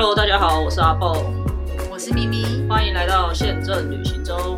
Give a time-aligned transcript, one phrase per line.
[0.00, 1.16] Hello，大家好，我是阿豹，
[1.90, 4.56] 我是咪咪，欢迎来到宪政旅行中。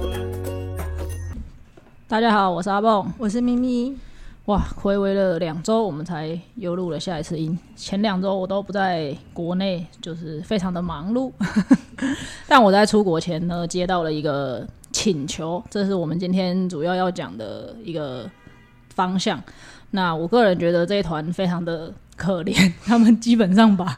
[2.07, 3.11] 大家好，我是阿蹦。
[3.17, 3.97] 我是咪咪。
[4.45, 7.59] 哇，回违了两周，我们才又录了下一次音。
[7.75, 11.33] 前两周我都不在国内，就是非常的忙碌。
[12.47, 18.29] 但我在出国前呢，接到了一个请求，这是我们今天主要要讲的一个
[18.95, 19.43] 方向。
[19.93, 23.97] 那我个人觉得这一团非常的可怜， 他们基本上把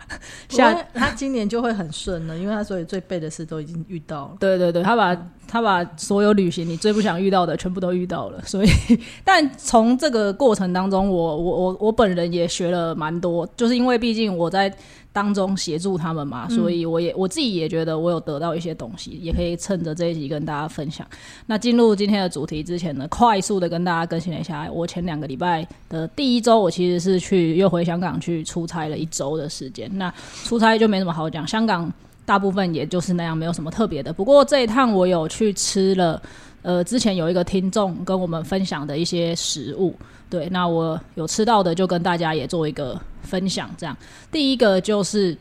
[0.48, 4.36] 下他今年就会很顺了，因为他所有最背的事都已经遇到了。
[4.38, 5.12] 对对对，他把
[5.52, 8.68] 他把所有旅行你最不想遇到的全部都遇到了，所以
[9.22, 14.74] 但从这个过程当中，我我我我本人也学了蛮多，就是因为毕竟我在。
[15.14, 21.06] 当中协助他们嘛，所以我也我自己也觉得我有得到一些东西，也可以趁着这一集跟大家分享。
[21.44, 29.86] 那进入今天的主题之前呢，快速的跟大家更新了一下，我前两个礼拜的第一周，我其实是去又回香港去出差了一周的时间。
[29.98, 30.10] 那
[30.44, 31.92] 出差就没什么好讲，香港
[32.32, 34.10] 大部分也就是那样，没有什么特别的。
[34.10, 36.22] 不过这一趟我有去吃了，
[36.62, 39.94] 呃，之前有一个听众跟我们分享的一些食物。
[40.30, 43.68] 对，那我有吃到的就跟大家也做一个分享。
[43.76, 43.94] 这样，
[44.30, 45.36] 第一个就是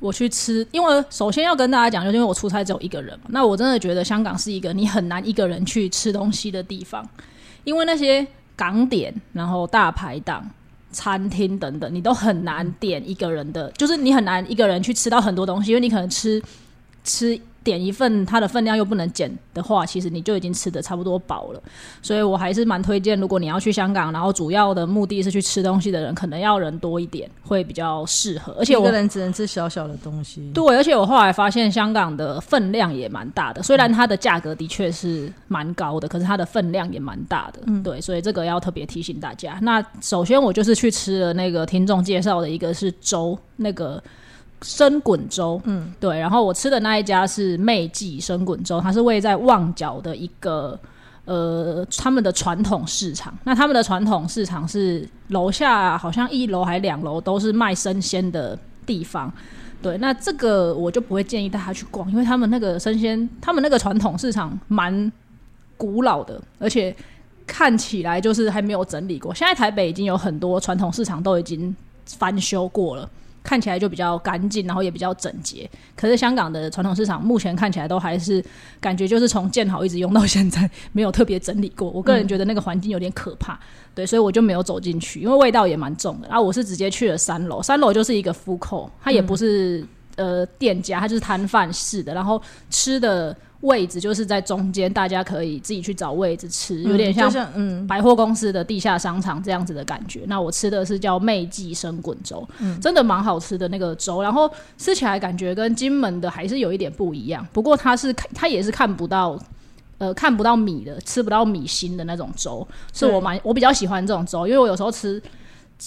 [0.00, 3.26] 我去吃，因为首先要跟大家讲，就是因为我出差只有一个人嘛。
[3.28, 7.08] 那我真的觉得香港是一个你很难一个人去吃东西的地方，
[7.62, 10.44] 因为那些港点、然后大排档、
[10.98, 16.42] 餐厅等等，你都很难点一个人的，就是你很难一个人去吃到很多东西，因为你可能吃
[17.04, 17.40] 吃。
[17.68, 21.62] 点一份，它的分量又不能减的话，其实你就已经吃的差不多饱了。
[22.00, 28.56] 所以我还是蛮推荐，如果你要去香港，然后主要的目的是去吃东西的人，可能要人多一点，会比较适合。
[28.58, 30.50] 而且一个人只能吃小小的东西。
[30.54, 37.60] 对，而且我后来发现香港的分量也蛮大的，虽然它的价格的确是蛮高的，可是它的分量也蛮大的。
[37.66, 39.58] 嗯，对，所以这个要特别提醒大家。
[39.60, 44.02] 那首先我就是去吃了那个听众介绍的一个是粥，那个。
[44.62, 50.78] 生滚粥，嗯，对，然后我吃的那一家是媚记生滚粥，它是位在旺角的一个
[51.24, 53.32] 呃他们的传统市场。
[53.44, 59.32] 那他们的传统市场是楼下好像一楼还两楼都是卖生鲜的地方。
[59.80, 65.12] 对，那这个我就不会建议大家去逛，因为他们那个生鲜，他们那个传统市场蛮
[65.76, 66.92] 古老的，而且
[67.46, 69.32] 看起来就是还没有整理过。
[69.32, 71.74] 现在台北已经有很多传统市场都已经
[72.04, 73.08] 翻修过了。
[73.42, 75.68] 看起来就比较干净，然后也比较整洁。
[75.96, 78.44] 可是香港的传统市场目前看起来都还是
[78.80, 81.90] 感觉就是从建好一直用到现在，没有特别整理过。
[81.90, 83.58] 我个人觉得那个环境有点可怕，
[83.94, 86.28] 对，所以我就没有走进去，因为味道也蛮重的。
[86.28, 89.84] 然后我是直接去了三楼，三楼就是一个 f 口，它也不是
[90.16, 92.40] 呃店家，它就是摊贩式的，然后
[92.70, 93.36] 吃的。
[93.62, 100.22] 位置就是在中间，大家可以自己去找位置吃，有点像嗯百货公司的地下商场这样子的感觉。
[100.28, 102.46] 那我吃的是叫妹记生滚粥，
[102.80, 107.44] 真的蛮好吃的那个粥，然后吃起来感觉跟金门的还是有一点不一样。
[107.52, 109.36] 不过它是它也是看不到
[109.98, 115.20] 呃看不到米的，吃不到米心的那种粥，是我蛮我比较喜欢这种粥，因为我有时候吃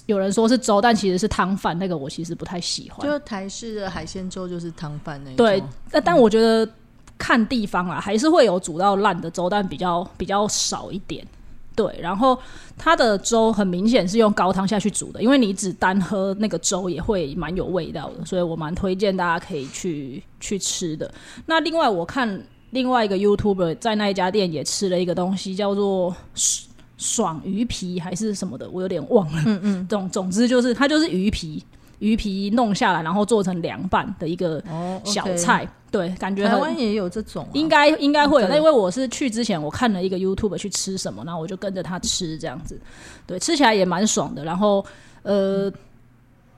[0.07, 3.09] 有人说是粥，但其实是汤饭，那个我其实不太喜欢。
[3.09, 6.69] 就台式的海鲜粥就是汤饭那对，但但我觉得。
[7.21, 11.23] 看地方啊，还是会有煮到烂的粥，但比较比较少一点。
[11.75, 12.37] 对，然后
[12.77, 21.13] 它的粥很明显是用高汤下去煮的，因为你只单喝那个粥也会蛮有味道的，所以我蛮推荐大家可以去去吃的。
[21.45, 26.15] 那另外我看另外一个 YouTuber 在那一家店也吃了一个东西，叫做
[26.97, 29.43] 爽鱼皮还是什么的，我有点忘了。
[29.45, 31.63] 嗯嗯，总总之就是它就是鱼皮。
[31.99, 34.59] 鱼皮弄下来，然后做成凉拌的一个
[35.05, 38.47] 小菜，对，感觉台湾也有这种，应该应该会有。
[38.47, 42.79] 那因为我是去之前，我看了一个 YouTube 去吃什么，然后我就跟着他吃这样子，
[43.27, 44.43] 对，吃起来也蛮爽的。
[44.43, 44.83] 然后
[45.23, 45.71] 呃，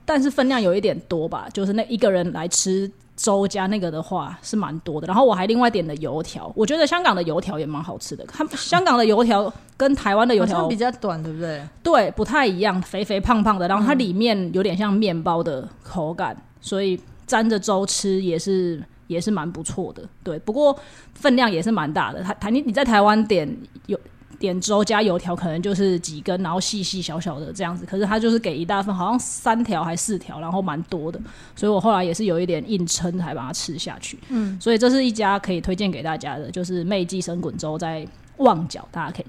[0.04, 2.90] 但是分量有一点多吧，就是那一个人来吃。
[3.16, 8.24] 粥加那个的话是蛮多的，然后我还另外点了油条，我觉得香港的油条也蛮好吃的。
[8.26, 11.62] 它 香港的油条跟台湾的油条比较短，对不对？
[11.80, 20.08] 对，不太一样，肥肥胖胖的，然后它里面有点像面包的口感，所以沾着粥吃也是也是蛮不错的。
[20.22, 20.78] 对，不过
[21.14, 22.22] 分量也是蛮大的。
[22.22, 23.56] 台台你你在台湾点
[23.86, 23.98] 有。
[24.40, 27.86] 点粥加油条可能就是几根，然后细细小小的这样子。
[27.86, 31.18] 可是他就是给一大份，好像三条还四条，然后蛮多的。
[31.54, 34.18] 所以我后来也是有一点硬撑才把它吃下去。
[34.28, 38.06] 嗯，所以这是一家可以推荐给大家的，就是妹记生滚粥在
[38.38, 39.26] 旺角，大家可以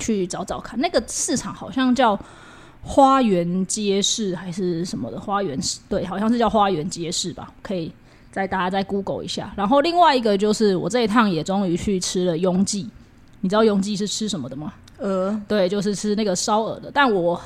[0.00, 0.80] 去找找看。
[0.80, 2.18] 那个市场好像叫
[2.82, 7.52] 花园街市还是什么的花园市，对，好像是叫花园街市吧。
[7.62, 7.92] 可以
[8.36, 9.50] 再大家再 Google 一下。
[9.56, 12.86] 然后另外一个就是我这一趟也终于去吃了拥记。
[13.40, 14.74] 你知道拥记是吃什么的吗？
[14.98, 16.90] 鹅，对，就是吃那个烧鹅的。
[16.92, 17.40] 但我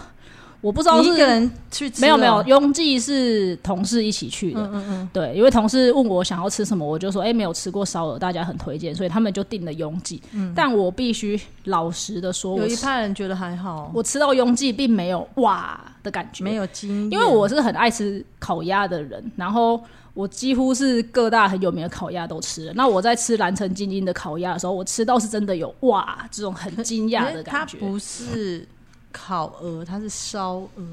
[0.60, 4.60] 我不知道是你一个人去没有没有，拥挤是同事一起去的。
[4.60, 10.22] 嗯嗯嗯，对，因为同事问我想要吃什么，我就说哎、没有吃过烧鹅，大家很推荐，所以他们就订了拥挤。
[10.54, 19.82] 但我必须老实的说，嗯有一派人觉得还好，我吃到拥挤并没有哇的感觉，没有经验，因为我是很爱吃烤鸭的人，然后
[20.12, 22.72] 我几乎是各大很有名的烤鸭都吃了。
[22.74, 27.78] 那我在吃蓝城精英的烤鸭的时候，我吃到是真的有哇这种很惊讶的感觉。
[27.78, 28.66] 不是
[29.12, 30.84] 烤鹅，它是烧鹅，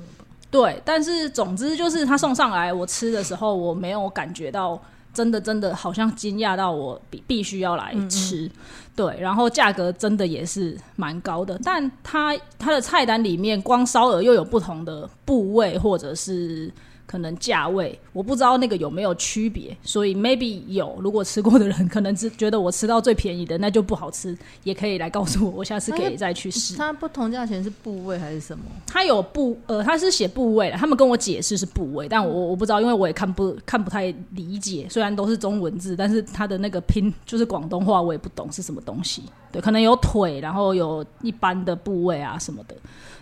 [0.50, 4.82] 对，但是总之就是他送上来，我吃的时候我没有感觉到
[5.14, 8.50] 真的真的好像惊讶到我必必须要来吃。
[8.96, 16.72] 对，然后价格真的也是蛮高的，但它它的菜单里面光烧鹅又有不同的部位或者是。
[17.08, 20.96] 可能价位我不知道那个有没有区别，所以 maybe 有。
[21.02, 26.76] 如果吃过的人可能只觉得我吃到最便宜的那就不好吃，也可以来告诉我，我下次可以再去试。
[26.76, 28.66] 它不同价钱是部位还是什么？
[28.86, 34.86] 它有部呃，它是写部位的，他们跟我解释是部位，但我我不知道，因为我也看不看不太理解。
[34.90, 39.24] 虽然都是中文字，但是它的那个拼就是广东话，我也不懂是什么东西。
[39.52, 42.76] 对，可能有腿，然后有一般的部位啊什么的。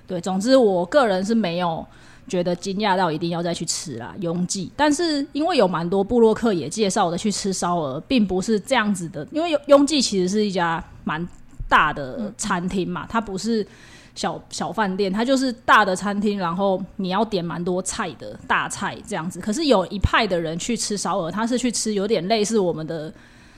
[0.08, 1.86] 对，总之我个人是没有
[2.28, 4.72] 觉得惊讶到一定要再去吃啦，拥挤。
[4.76, 11.28] 但是因为有蛮多布洛克也介绍的去吃烧鹅，并不是这样子的，因为拥拥挤其实是一家蛮
[11.68, 13.66] 大的餐厅嘛，它不是。
[14.18, 19.42] 小小饭店，它就是大的餐厅，然后你要点蛮多菜的大菜这样子。
[19.42, 23.14] 可是有一派的人去吃烧鹅，他是去吃有点类似我们的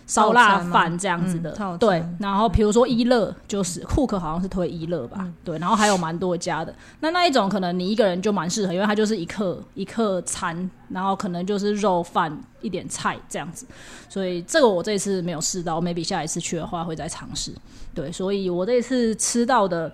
[0.07, 2.03] 烧腊饭这样子的对。
[2.19, 5.59] 然后比如说一乐，就是库克好像是推一乐吧，对。
[5.59, 13.67] 然后还有蛮多家的，那那一种可能你一个人就蛮适合，因为它就是一客一客餐，然后可能就是肉饭一点菜这样子。
[14.09, 17.53] 所以这个我这次没有试到，maybe 下一次去的话会再尝试。
[17.93, 19.93] 对，所以我这次吃到的。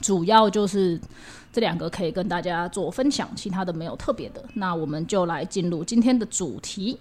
[0.00, 1.00] 主要就是
[1.52, 4.44] 这两个可以跟大家做分享，其他的没有特别的。
[4.54, 6.98] 那我们就来进入今天的主题，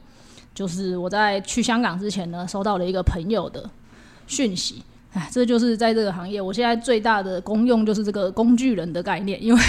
[0.53, 3.69] 就是我在去香港之前呢，收到了一个朋友的
[4.27, 4.83] 讯息。
[5.13, 9.61] 哎，这就是在这个行业，我现在最大的功用就是这个工具人的概念，因为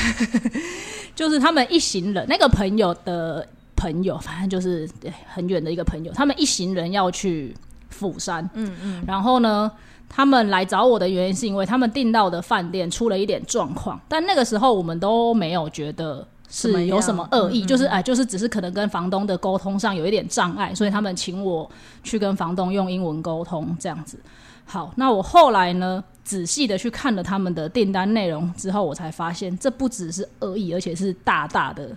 [1.15, 3.47] 就是他们一行人，那个朋友的
[3.77, 4.89] 朋友，反正就是
[5.27, 7.55] 很远的一个朋友，他们一行人要去
[7.91, 9.71] 釜山，嗯嗯，然后呢，
[10.09, 21.69] 他们来找我的原因是因为他们订到的饭店出了一点状况，但那个时候我们都没有觉得是有什么恶意，就是哎，就是只是可能跟房东的沟通上有一点障碍，所以他们请我
[22.05, 24.17] 去跟房东用英文沟通这样子。
[24.65, 31.91] 好，那我后来呢，仔细的去看了他们的订单内容之后，我才发现这不只是恶意，而且是大大的。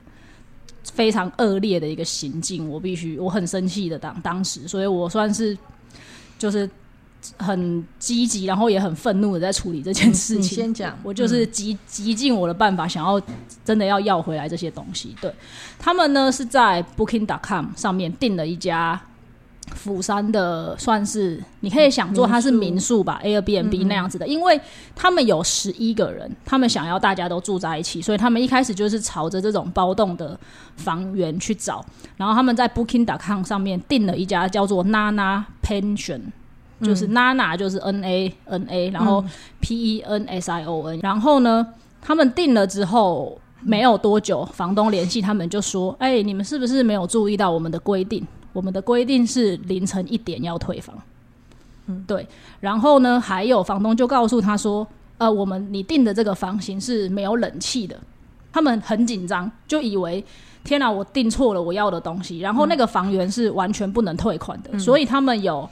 [0.94, 5.56] 非常恶劣的一个行径，我必须我很生气的当当时，所以我算是
[6.40, 6.68] 就是
[7.38, 10.42] 很积极，然后也很愤怒的在处理这件事情。
[10.42, 13.22] 你先讲，我就是极极尽我的办法，想要
[13.66, 15.16] 真的要要回来这些东西。
[15.22, 15.34] 对
[15.78, 19.00] 他们呢，是在 Booking.com 上面订了一家
[19.76, 24.60] 釜山的，算是你可以想做它是民宿吧，Airbnb 那样子的，因为
[24.96, 30.40] 他们有十一个人，他们想要大家都住在一起，所以他们一开始就是朝着这种包栋的
[30.78, 31.86] 房源去找，
[32.16, 36.22] 然后他们在 Booking.com 上面订了一家叫做 Nana Pension。
[36.82, 39.24] 就是 Nana 就是 N A N A，然后
[39.60, 41.66] P E N S I O N，然后呢，
[42.02, 48.26] 他们订了之后没有多久，房东联系他们就说：“哎、你们是不是没有注意到我们的规定？
[48.54, 50.96] 我们的规定是凌晨一点要退房。”
[51.88, 52.28] 嗯，对。
[52.60, 54.86] 然后呢，还有房东就告诉他说
[55.18, 57.98] ：“呃，我们你订的这个房型是没有冷气的。”
[58.54, 60.24] 他们很紧张，就以为
[60.64, 62.40] 天哪，我订错了我要的东西。
[62.40, 65.70] 然后那个房源是完全不能退款的，所以他们有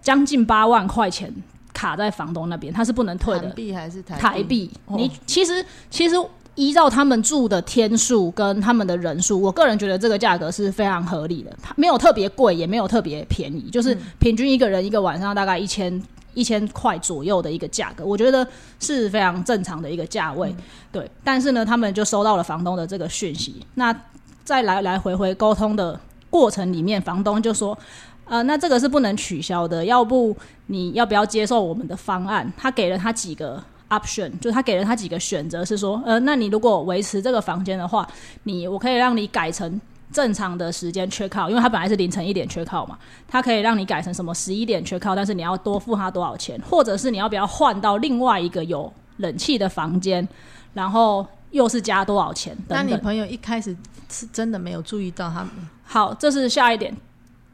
[0.00, 1.32] 将近八万块钱
[1.72, 3.54] 卡在房东那边，他是不能退的台。
[3.54, 6.14] 币还是台台币，哦你其实其实
[6.54, 16.02] 依照他们住的天数跟他们的人数，我个人觉得这个价格是非常合理的，它没有特别贵，也没有特别便宜，就是平均一个人一个晚上大概一千
[16.34, 18.46] 一千块左右的一个价格，我觉得
[18.78, 20.54] 是非常正常的一个价位。
[20.92, 23.98] 对，但是呢，他们就收到了房东的这个讯息，那
[24.44, 25.98] 在来来回回沟通的
[26.28, 27.76] 过程里面，房东就说。
[28.24, 30.34] 呃，那这个是不能取消的，要不
[30.66, 32.50] 你要不要接受我们的方案？
[32.56, 38.08] 他给了他几个 option，就他给了他几个选择，是说，呃，那你如果维持这个房间的话，
[38.44, 39.78] 你我可以让你改成
[40.10, 42.98] 正常的时间 check out，因为他本来是凌晨一点 check out 嘛，
[43.28, 50.26] 他可以让你改成什么十一点 check out，但是你要多付他多少钱，或者是你要不要换到另外一个有冷气的房间，
[50.72, 52.86] 然后又是加多少钱等等。
[52.86, 53.76] 那你朋友一开始
[54.10, 55.50] 是真的没有注意到他们，
[55.84, 56.96] 好，这是下一点。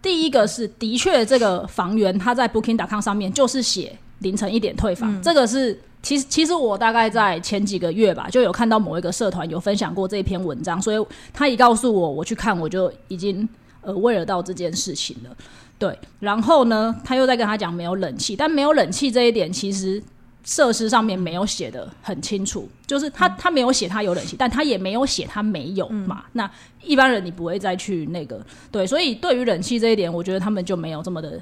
[0.08, 13.46] 第一个是，的确这个房源他在 Booking.com 上面就是写凌晨一点退房，这个是其实其实我大概在前几个月吧，就有看到某一个社团有分享过这篇文章，所以他一告诉我我去看，我就已经
[13.82, 15.36] 呃为了到这件事情了。
[15.78, 20.02] 对，然后呢，他又在跟他讲没有冷气，但没有冷气这一点其实。
[20.48, 26.24] 设施上面没有写的很清楚，就是他他没有写他有冷气，但他也没有写他没有嘛。
[26.32, 26.50] 那
[26.82, 31.38] 一般人你不会再去那个对，所以对于冷气这一点，我觉得他们就没有这么的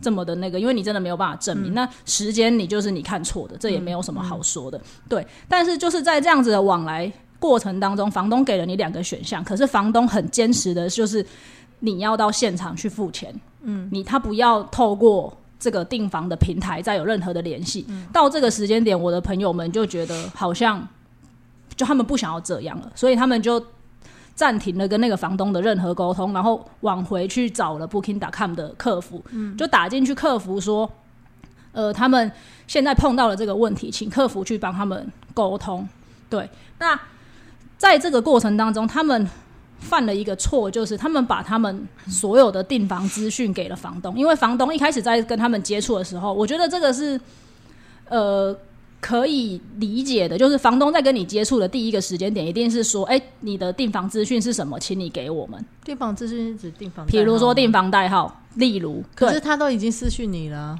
[0.00, 1.72] 这么的那个，因为你真的没有办法证明。
[1.72, 4.80] 那时间你就是你看错的，这也没有什么好说的。
[5.08, 11.24] 对，但是就是在这样子的往来过程当中，房东给了你两个选项，可是房东很坚持的就是
[11.78, 13.32] 你要到现场去付钱。
[13.62, 15.32] 嗯，你他不要透过。
[15.58, 20.86] 这个订房的平台再有任何的联系，到这个时间点，我的朋友们就觉得好像
[21.74, 23.60] 就他们不想要这样了，所以他们就
[24.34, 29.24] 暂停了跟那个房东的任何沟通，然后往回去找了 Booking.com 的客服，
[29.56, 30.88] 就打进去客服说，
[31.72, 32.30] 呃，他们
[32.66, 35.88] 现在碰到了这个问题，请客服去帮他们沟通。
[36.30, 36.48] 对，
[36.78, 36.98] 那
[37.76, 39.28] 在这个过程当中，他们。
[39.78, 47.20] 犯了一个错，就是他们把他们所有的订房资讯给了房东，因为房东一开始在跟他们接触的时候，我觉得这个是
[48.08, 48.56] 呃
[49.00, 55.64] 可以理解的，就是房东在跟你接触的第一个时间点，一定是说，哎，你的订房资讯是什么，请你给我们。
[55.84, 60.78] 订房资讯是指订房，比如说订房代号，例如，可是他都已经私讯你了。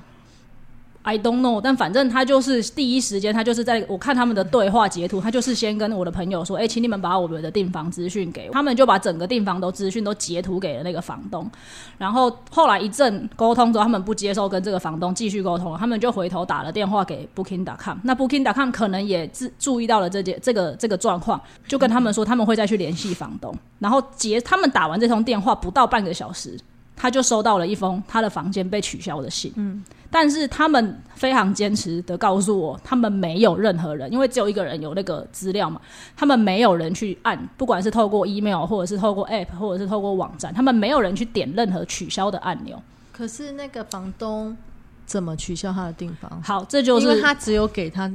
[1.03, 11.51] I don't know，但反正他就是第一时间，他就是在我看他们的对话截图，他就是先跟我的朋友说：“哎，请你们把我们的订房资讯给我。”他们就把整个订房都资讯都截图给了那个房东。
[11.97, 17.99] 然后后来一阵沟通之后，他们不接受跟这个房东继续沟通了，他们就回头打了电话给 Booking.com。
[18.03, 23.55] 那 Booking.com 可能也注注意到了这件这个这个状况，就跟他们说他们会再去联系房东。
[23.79, 26.59] 然后结他们打完这通电话不到半个小时，
[26.99, 29.53] 他就收到了一封他的房间被取消的信。
[29.57, 29.83] 嗯。
[30.11, 35.79] 但是他们非常坚持的告诉我，他们没有任何人，因为只有一个人有那个资料嘛，
[36.17, 42.83] 他们没有人去按，不管是透过 email 或者是透过 app 或者是透过网站，他们没有人去点任何取消的按钮。
[43.13, 44.57] 可是那个房东
[45.05, 46.43] 怎么取消他的订房？
[46.43, 48.11] 好，这就是因为他只有给他。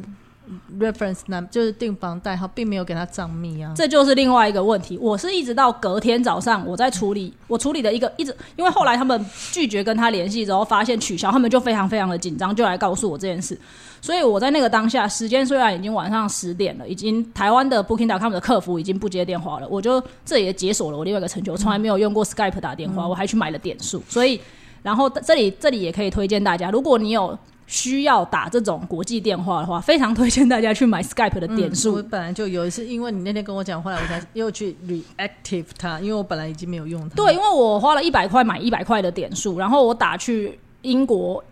[0.79, 4.97] Reference 那就是订房代号，并没有给他账密啊，这就是另外一个问题。
[4.97, 13.57] 我是一直到隔天早上，我在处理，我处理的一个一直，因为后来他们拒绝跟他联系之后，发现取消，他们就非常非常的紧张，就来告诉我这件事。
[14.01, 24.03] 所以我在那个当下，时间虽然已经晚上十点了，已经台湾的 Booking.com 的客服已经不接电话了，我就这也解锁了我另外一个成就，我从来没有用过 Skype 打电话，我还去买了点数。
[24.09, 24.41] 所以，
[24.81, 27.37] 然后这里这里也可以推荐大家，如果你有。
[27.65, 31.95] 需要打这种国际电话的话，非常推荐大家去买 Skype 的点数。
[31.95, 37.15] 我本来就有一次，因为你那天跟我讲，后来我才又去 reactive 它，因为我本来已经没有用它。
[37.15, 41.43] 对，因为我花了一百块买一百块的点数，然后我打去英国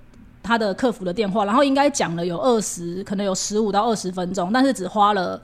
[0.43, 5.41] 他的客服的电话，然后应该讲了有二十，可能有十五到二十分钟，但是只花了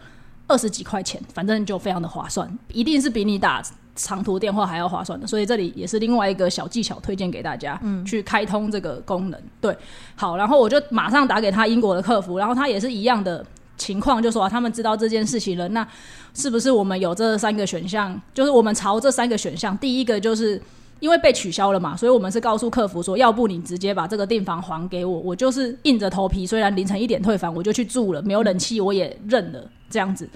[0.48, 3.64] 二十几块钱，反正就非常的划算，一定是比你打。
[3.98, 9.42] 长途电话还要划算的，所以这里也是另外一个小技巧推荐给大家，嗯，去开通这个功能。
[9.60, 9.76] 对，
[10.16, 13.44] 好，然后我就马上打给他英国的客服，然后他也是一样的
[13.76, 15.86] 情况，就说他们知道这件事情了，那
[16.34, 18.18] 是不是我们有这三个选项？
[18.34, 20.62] 就是我们朝这三个选项，第一个就是
[21.00, 30.30] 因为被取消了嘛，所以我们是告诉客服说，要不你直接把这个订房还给我，我就是硬着头皮，虽然凌晨一点退房，我就去住了，没有冷气我也认了，这样子。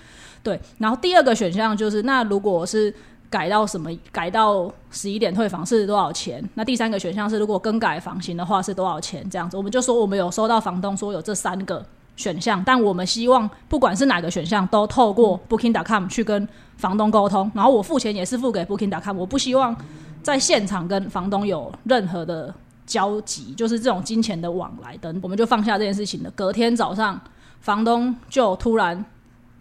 [0.43, 2.91] 对，然后第二个选项就是，那如果是
[3.31, 3.89] 改到什么？
[4.11, 6.43] 改到十一点退房是多少钱？
[6.53, 9.27] 那第三个选项是，如果更改房型的话是多少钱？
[9.29, 11.83] 这样子，我们就说我们有收到房东说有这三个
[12.17, 16.45] 选项，但我们希望不管是哪个选项，都透过 Booking.com 去跟
[16.75, 17.49] 房东沟通。
[17.55, 19.73] 然后我付钱也是付给 Booking.com，我不希望
[20.21, 22.53] 在现场跟房东有任何的
[22.85, 26.29] 交集，就是这种金钱的往来等，我们就放下这件事情了。
[26.31, 27.17] 隔天早上，
[27.61, 29.05] 房东就突然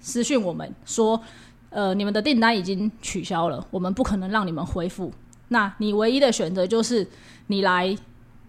[0.00, 1.22] 私讯我们说。
[1.70, 5.12] 呃，你们的订单已经取消了，我们不可能让你们恢复。
[5.48, 7.06] 那你唯一的选择就是
[7.46, 7.96] 你来，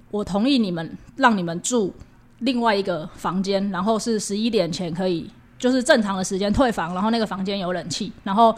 [0.09, 1.93] 我同意你们让你们住
[2.39, 8.55] 另外一个房间，然后是十一点前可以，就是正常的时间退房，然后那个房间有冷气，然后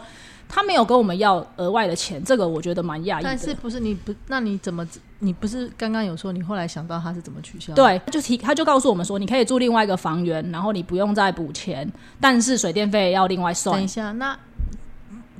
[0.48, 3.22] 他没有跟我们要额外的钱，这个我觉得蛮讶异。
[3.22, 4.14] 但是不是你不？
[4.28, 4.86] 那你怎么？
[5.20, 7.72] 你不是刚刚有说你后来想到他是怎么取消？
[7.72, 11.90] 对，就提他就告诉我们说，你可以住另外一个房源，然后你不用再补钱，
[12.20, 13.76] 但是水电费要另外算。
[13.76, 14.38] 等一下，那。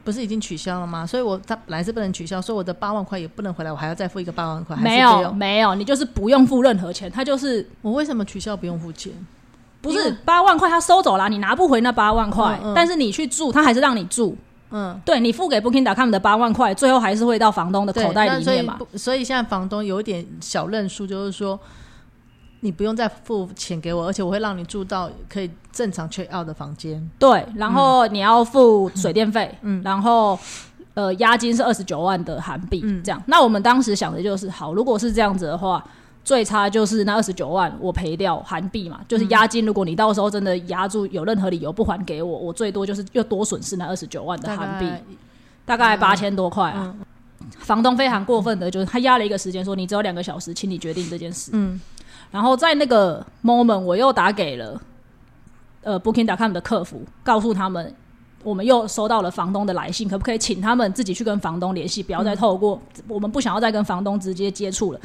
[0.05, 1.07] 不是已经取消了吗？
[1.07, 4.77] 所以我他本来是不能取消，所以我的八万块也不能回来，我还要再付一个八万块。
[4.77, 9.13] 没有，没有，你就是不用付任何钱，他就是我为什么取消不用付钱？
[9.81, 14.37] 不是八万块他收走了，你拿不回那八万块，但是你去住，他还是让你住。
[14.71, 18.79] 嗯，对你付给 Booking.com 的八万块，最后还是会到房东的口袋里面嘛？
[18.97, 21.59] 所以现在房东有一点小认输，就是说。
[22.65, 27.11] 你不用再付钱给我，而且我会让你住到可以正常 check out 的房间。
[27.19, 30.39] 对，然后你要付水电费，嗯，然后
[30.95, 33.23] 呃押金是二十九万的韩币，这样。
[33.27, 35.85] 那我们当时想的就是，好，如果是这样子的话，
[36.25, 39.67] 最差就是那二十九万我赔掉韩币嘛，就是押金。
[39.67, 44.91] 如果你到时候真的压住，有任何理由不还给我，我最多就是又多损失那二十九万的韩币，
[45.67, 46.95] 大概八千多块啊。
[47.59, 51.51] 房东非常过分的，就是他压了一个时间，说你只有两个小时，请你决定这件事。
[51.53, 51.79] 嗯。
[52.35, 54.83] 然后在那个 moment，我又打给了
[55.85, 57.95] 呃 Booking.com 的客服，告诉他们
[58.43, 65.01] 我们又收到了房东的来信，可不可以请他们自己去跟房东联系，不要再透过我们不想要再跟房东直接接触了。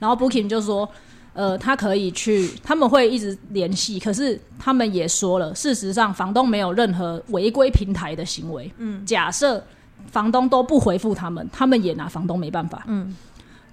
[0.00, 0.88] 然后 Booking 就说，
[1.34, 8.68] 呃，他可以去，他们会一直联系，可是他们也说了，事实上房东没有任何违规平台的行为。
[8.78, 9.64] 嗯，假设
[10.10, 12.82] 房东都不回复他们，他们也拿房东没办法。
[12.88, 13.16] 嗯，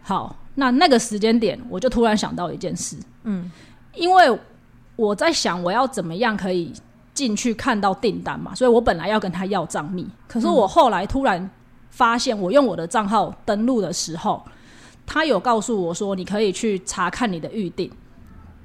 [0.04, 0.36] 好。
[0.60, 3.50] 那那个时间点，我就突然想到一件事，嗯，
[3.96, 4.38] 因为
[4.96, 6.72] 我在想我要怎么样可以
[7.14, 11.50] 进去看到订单嘛，所以我本来要跟他要账密，可是我后来突然
[11.90, 14.44] 发现，我用我的账号登录的时候，
[15.06, 17.90] 他有告诉我说，你可以去查看你的预定，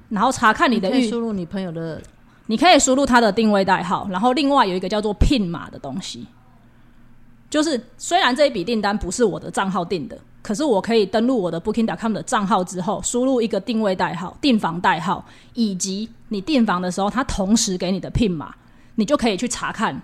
[0.09, 2.03] 然后查看你的预输入你朋友的，
[2.47, 6.27] 你可以输入他的定位代号，然后另外有一个叫做 PIN 码的东西，
[7.49, 10.19] 就是虽然这一笔订单不是我的账号订的。
[10.45, 15.25] 可是我可以登录我的 Booking.com 的账号之后，输入一个定位代号、订房代号，
[15.55, 18.55] 以及你订房的时候，它同时给你的 PIN 码，
[18.97, 19.99] 你就可以去查看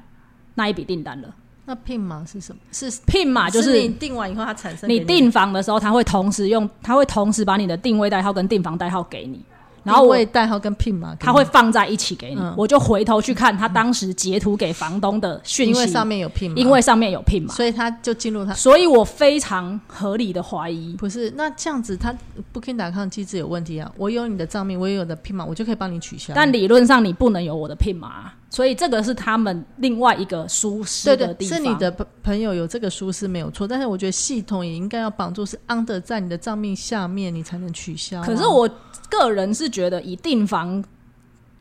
[0.54, 1.28] 那一笔订单了。
[1.66, 2.60] 那 PIN 码是什么？
[2.72, 4.88] 是 PIN 码就是你订完以后它产生。
[4.88, 9.44] 你订房的时候，它会同时用，它会同时把你的定位代号跟订房代号给你。
[9.82, 22.14] 然后我也代号跟 PIN 嘛，他会放在一起给你，我就回头去看他当时截图给房东的讯息，因为上面有 PIN 码，因为上面有 PIN 嘛，所以他就进入他，所以我非常合理的怀疑，不是那这样子，他
[22.52, 23.90] Booking.com 机制有问题啊！
[23.96, 28.32] 我有你的账面，我也有的 PIN 码，我就可以帮你取消，但理论上你不能有我的 PIN 码。
[28.50, 31.56] 所以这个是他们另外一个舒适的地方。
[31.56, 38.20] 是你的朋朋友有这个舒适没有错，但是我觉得系统也应该要绑住，是 under 在你的账面下面，你才能取消。
[38.22, 38.68] 可是我
[39.08, 40.84] 个人是觉得，以订房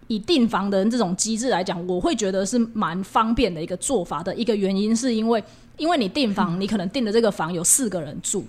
[0.08, 5.43] 以订房的这种机制来讲，我会觉得是蛮方便的一个做法的一个原因，是因为
[5.78, 8.43] 因为你订房，你可能订的这个房有四个人住。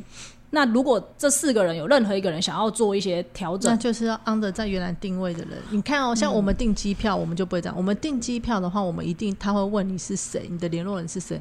[0.50, 5.58] 那如果这四个人有任何一个人想要做一些调整，那就是要 under 在原来定位的人。
[5.70, 7.76] 你看哦，像我们订机票，我们就不会这样。
[7.76, 11.40] 我们订机票的话，我们一定他会问你是谁，你的联络人是谁。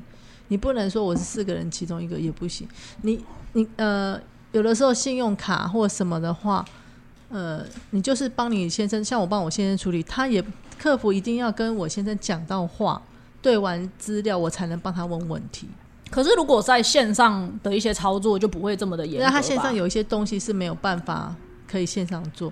[0.50, 2.68] 你不能说我是四个人其中一个也不行。
[3.02, 4.20] 你你呃，
[4.52, 6.64] 有的时候信用卡或什么的话，
[7.30, 10.44] 呃，你就是帮你先生，像我帮我先生处理，他也
[10.80, 13.02] 客服一定要跟我先生讲到话，
[13.42, 15.68] 对完资料，我才能帮他问问题。
[16.10, 19.22] 可是，如果在线上的一些操作就不会这么的严。
[19.22, 21.36] 那他线上有一些东西是没有办法
[21.70, 22.52] 可以线上做。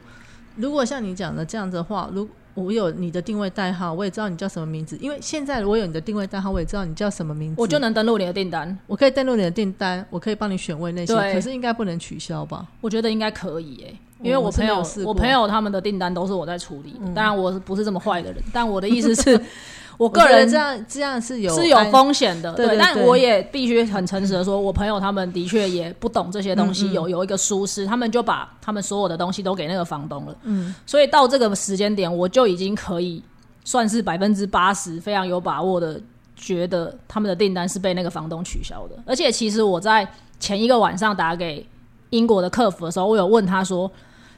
[0.56, 4.98] 如果像你讲的这样子的话，如我有你的定位代号，我也知道你叫什么名字。
[5.00, 8.78] 因为现在我有你的定位代号，我也知道你叫什么名字，我就能登录你的订单。
[8.88, 11.14] 我可以登录你的订单，我可以帮你选位那些。
[11.34, 12.66] 可是应该不能取消吧？
[12.82, 17.00] 我觉得应该可以诶，因为我朋友我朋友他们的订单都是我在处理。
[17.14, 19.40] 当然，我不是这么坏的人，但我的意思是。
[19.98, 33.24] 我个人这样这样是有是有风险的，对，但我也必须很诚实的说，我朋友他们的确也不懂这些东西，有有一个疏失，他们就把他们所有的东西都给那个房东了，嗯，所以到这个时间点，我就已经可以
[33.66, 36.00] 算是百分之八十非常有把握的，
[36.36, 38.96] 觉得他们的订单是被那个房东取消的。
[39.04, 40.08] 而且其实我在
[40.40, 41.66] 前一个晚上打给
[42.12, 43.92] 英国的客服的时候，我有问他说，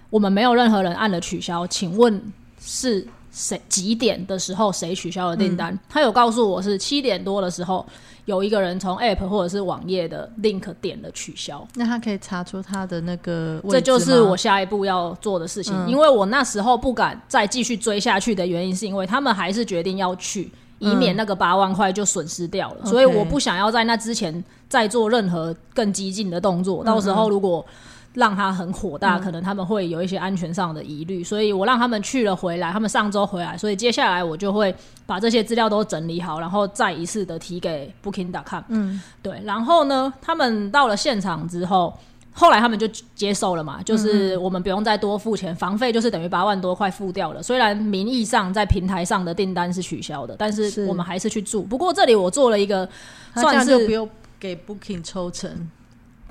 [0.09, 2.21] 我们没有任何人按了取消，请问
[2.61, 3.05] 是？
[3.31, 5.77] 谁几点的时候谁取消了订单？
[5.87, 7.85] 他有告诉我是七点多的时候，
[8.25, 11.67] 有一个人从 App 或者是网页的 link 点了取消。
[11.75, 15.73] 那他可以查出他的那个，这就是我下一步要做的事情。
[15.87, 22.85] 因为我那时候不敢再继续追下去的原因，是因为他们还是决定要去，以免那个八万块就损失掉了。
[22.85, 26.83] 所以我不想要在那之前再做任何更激进的动作。
[26.83, 27.65] 到时候如果
[28.13, 34.73] 让他很火大，可能他们会有一些安全上的疑虑，所以我让他们去了回来，他们上周回来，所以接下来我就会
[35.05, 38.63] 把这些资料都整理好，然后再一次的提给 Booking.com。
[38.69, 41.93] 嗯，对，然后呢，他们到了现场之后，
[42.33, 47.43] 后来他们就接受了嘛，就是我们不用再多付钱，房费就是等于八万多块付掉了。
[47.43, 51.61] 虽然名义上在平台上的订单是取消的，但是我们还是去住。
[51.61, 52.89] 不过这里我做了一个，
[53.35, 55.69] 算是不用给 Booking 抽成。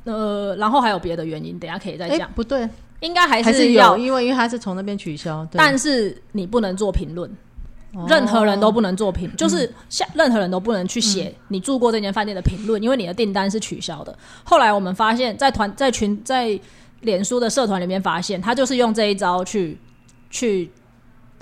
[0.09, 2.31] 呃，然后还有别的原因，等下可以再讲。
[2.35, 2.69] 不对，
[3.01, 7.31] 应该还是有，因为因为他是从那边取消，但是你不能做评论，
[8.09, 14.17] 任何人都不能做评，就是像任何人都不能去写你住过这间饭店的评论，因为你的订单是取消的。
[14.45, 16.59] 后来我们发现，在团在群在
[17.03, 19.79] 脸书的社团里面发现，他就是用这一招去
[20.31, 20.71] 去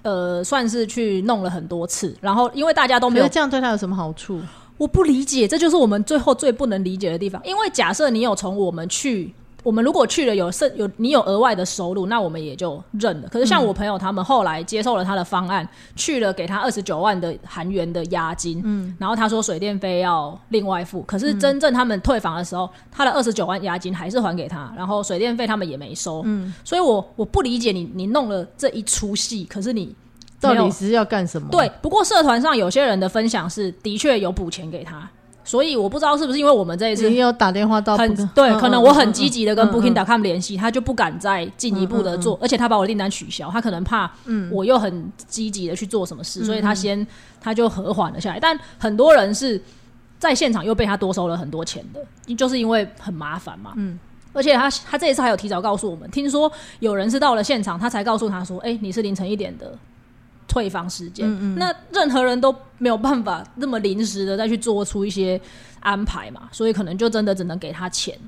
[0.03, 4.41] 呃，算是去弄了很多次，然后因为大家都没有这样对他有什么好处？
[4.79, 7.41] 我不理解，这就是我们最后最不能理解的地方。
[7.45, 13.29] 因为假设你有从我们去，我们如果去了有剩有你有额外的收入，那我们也就认了。
[13.29, 21.03] 可是像我朋友他们后来接受了他的方案，去了给他二十九万的韩元的押金，嗯，然后他说水电费要另外付。
[21.03, 26.23] 可是真正他们退房的时候，他的二十九万押金还是还给他，然后水电费他们也没收。
[26.27, 29.95] 嗯，所以我我不理解你你弄了这一出戏，可是你。
[30.41, 31.49] 到底是要干什么？
[31.51, 35.09] 对，不过社团上有些人的分享是的确有补钱给他，
[35.45, 44.11] 所以我不知道是不是因为我们这一次你有打电话到很对，嗯可能我很嗯积极的跟嗯 Booking.com 联系，他就不敢再进一步的做，而且他把我订单取消，他可能怕
[44.51, 47.07] 我又很积极的去做什么事，所以他先
[47.41, 48.39] 他就和缓了下来。
[48.39, 49.61] 但很多人是
[50.19, 53.73] 在现场又被他多收了很多钱的，就是因为很麻烦嘛。
[53.77, 53.99] 嗯。
[54.33, 59.73] 而且他他这一次还有提早告诉我们，听说有人是到了现场，他才告诉他说：“哎、你是凌晨一点的
[60.47, 61.57] 退房时间。
[61.57, 65.41] 那任何人都没有办法那么临时的再去做出一些
[65.81, 68.19] 安排嘛，所以可能就真的只能给他钱。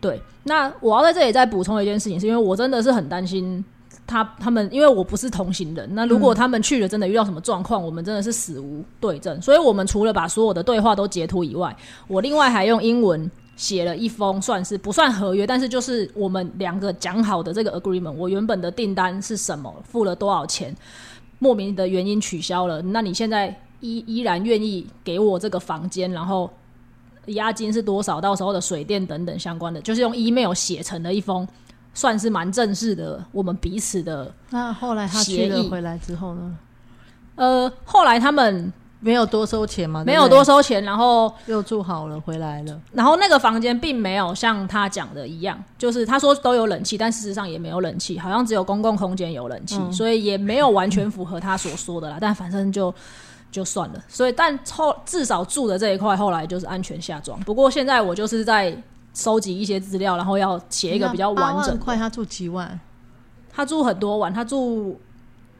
[0.00, 3.64] 对，那我要在这里再补充一件事情，是因为我真的是很担心
[4.06, 9.40] 他他们，因为我不是同行人，那如果他们去了真的遇到什么状况，我们真的是死无对证。
[9.42, 11.76] 所以我们除了把所有的对话都截图以外，
[12.08, 13.30] 我另外还用英文。
[13.56, 18.12] 写了一封算是不算合约，但是就是我们两个讲好的这个 agreement。
[18.12, 20.74] 我原本的订单是什么，付了多少钱，
[21.40, 22.80] 莫名的原因取消了。
[22.80, 23.48] 那你现在
[23.80, 26.48] 依依然愿意给我这个房间，然后
[27.26, 28.20] 押金是多少？
[28.20, 31.46] 到时候的水电等等相关的，就是用 email 写成了一封，
[31.92, 34.32] 算是蛮正式的，我们彼此的。
[34.50, 36.56] 那后来他去了回来之后呢？
[37.36, 40.04] 呃，后来他们没有多收钱吗？
[40.04, 42.80] 没有多收钱，然后又住好了，回来了。
[42.92, 52.18] 然后那个房间并没有像他讲的一样，就是他说都有冷气，但事实上也没有冷气，好像只有公共空间有冷气，嗯所以也没有完全符合他所说的啦。
[52.20, 52.94] 但反正就
[53.50, 54.04] 就算了。
[54.06, 57.40] 所以但后至少住的这一块后来就是安全下装。
[57.40, 58.76] 不过现在我就是在
[59.14, 61.70] 收集一些资料，然后要写一个比较完整的。
[61.70, 62.78] 万块，他住几万？
[63.52, 65.00] 他住很多晚，他住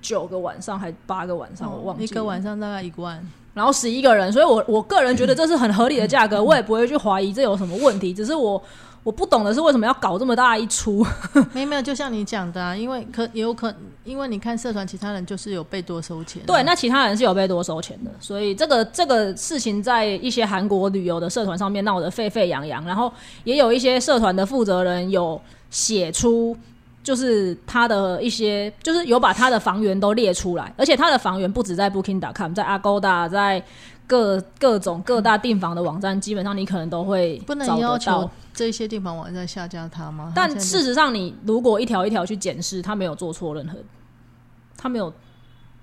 [0.01, 3.21] 九个晚上还八个晚上，我忘记哦一个晚上大概一万。
[3.53, 8.15] 然后十一个人，所以我我个人觉得这是很合理的价格，我也不会去怀疑这有什么问题。
[8.15, 8.63] 只是我
[9.03, 11.05] 我不懂的是为什么要搞这么大一出？
[11.53, 26.57] 没有没有，就像你讲的啊，因为可也有可，因为你看社团其他人就是有被多收钱啊、对，那其他人是有被多收钱的，所以这个这个事情在一些韩国旅游的社团上面闹得沸沸扬扬，然后也有一些社团的负责人有写出。
[27.03, 33.63] 就是他的一些，就是有把他的房源都列出来，而且他的房源不止在 Booking.com，在 Agoda，在
[34.07, 40.33] 各各种各大订房的网站，基本上你可能都会不能找得到要求这些订房网站下架它吗？
[40.35, 43.79] 但事实上，你如果一条一条去检视，他没有做错任何，
[44.77, 45.13] 他没有，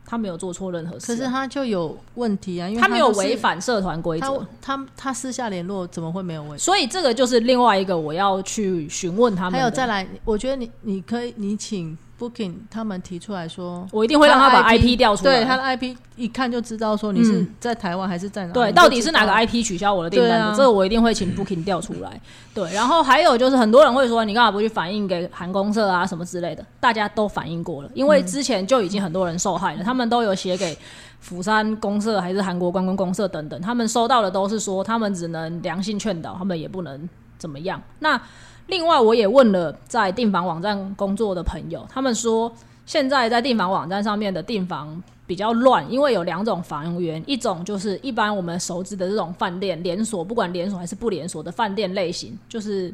[0.09, 6.63] 他没有做错任何事啊、可是他就有问题啊，因为他没有违反社团规则，他他私下联络怎么会没有问题？
[6.63, 9.57] 所以这个就是另外一个我要去询问他们的。
[9.57, 15.35] 还有再来，我觉得你你可以你请 Booking 他们提出来说，我一定会让他把 IP 调出来。
[15.35, 20.45] 对他的 IP 一看就知道说你是嗯在台湾还是在哪，对，到底是哪个 IP 取消我的订单的？
[20.45, 22.19] 啊这个我一定会请 Booking 调出来。
[22.53, 26.65] 对，然后还有就是很多人会说，你干嘛不去反映给韩公社啊什么之类的？
[26.79, 30.75] 大家都反映过了，因为之前就已经很多人受害了，他们都有写给
[31.19, 37.79] 釜山公社还是韩国观光公社等等，他们收到的都是说他们只能良性劝导，他们也不能怎么样。
[37.99, 38.19] 那
[38.67, 42.51] 另外，我也问了在订房网站工作的朋友，他们说
[42.85, 52.93] 现在在订房网站上面的订房比较乱，因为有两种房源，一种就是一般我们熟知的这种饭店连锁，不管连锁还是不连锁的饭店类型，就是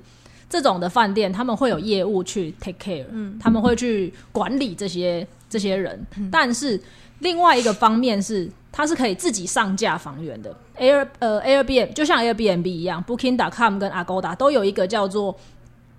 [0.49, 6.79] 这种的饭店，他们会有业务去 take care，嗯，他们会去管理这些这些人，但是
[7.19, 8.49] 另外一个方面是。
[8.75, 15.37] 它是可以自己上架房源的，Air 呃 Airbnb 就像 Airbnb 一样，Booking.com 跟 Agoda 都有一个叫做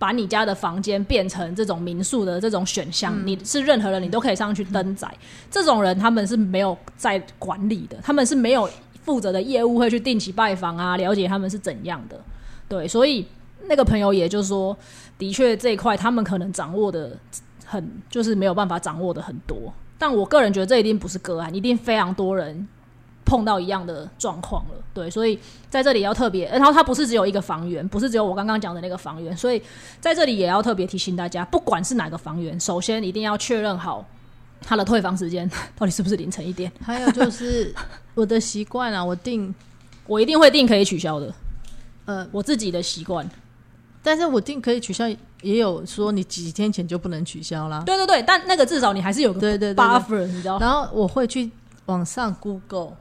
[0.04, 5.10] 把你家的房间变成这种民宿的这种选项，你是任何人你都可以上去登载。
[5.50, 8.68] 这种人他们是没有在管理的，他们是没有
[9.02, 12.20] 负责的业务会去定期拜访啊，了解他们是怎样的。
[12.68, 13.26] 对，所以
[13.66, 14.76] 那个朋友也就是说，
[15.16, 17.16] 的确这一块他们可能掌握的
[17.64, 19.72] 很，就是没有办法掌握的很多。
[19.96, 22.68] 但我个人觉得这一定不是个案，一定非常多人
[23.24, 24.83] 碰到一样的状况了。
[24.94, 29.60] 对，所以在这里要特别，然后它不是只有一个房源，不是只有我刚刚讲的那个房源，所以
[30.00, 34.06] 在这里也要特别提醒大家，不管是哪个房源，首先一定要确认好
[34.62, 36.70] 它的退房时间 到底是不是凌晨一点。
[36.80, 37.74] 还有就是
[38.14, 39.52] 我的习惯啊，我定
[40.06, 41.34] 我一定会定可以取消的，
[42.04, 43.28] 呃我自己的习惯。
[44.06, 45.08] 但是我定可以取消，
[45.40, 47.82] 也有说你几天前就不能取消啦。
[47.86, 50.58] 对对对，但那个至少你还是有个对对对对 buffer，你知道？
[50.58, 51.50] 然后我会去
[51.86, 52.92] 网上 Google，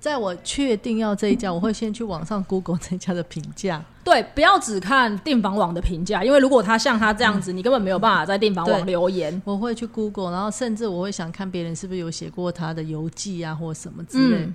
[0.00, 3.84] 在我确定要这一家，我会先去网上 Google 这一家的评价。
[4.04, 9.40] 对，不要只看订房网的评价，因为如果他像他这样子，你根本没有办法在订房网留言。
[9.44, 14.36] 我会去 Google，然后甚至我会想看别人是不是有写过他的游记啊，或什么之类。
[14.38, 14.54] 嗯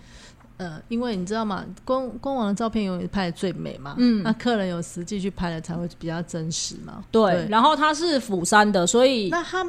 [0.57, 1.65] 呃，因为你知道吗？
[1.83, 7.03] 官官网的照片永远拍的最美嘛，嗯那客人有实际去拍的才会比较真实嘛。
[7.11, 9.65] 对，然后他是釜山的，所以那他